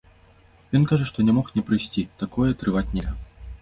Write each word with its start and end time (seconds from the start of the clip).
Ён 0.79 0.87
кажа, 0.93 1.05
што 1.11 1.27
не 1.29 1.37
мог 1.41 1.53
не 1.59 1.67
прыйсці, 1.69 2.09
такое 2.25 2.51
трываць 2.65 2.91
нельга. 3.01 3.19